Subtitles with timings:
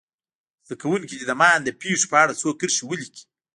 [0.65, 3.23] زده کوونکي دې د ماین د پېښو په اړه څو کرښې ولیکي.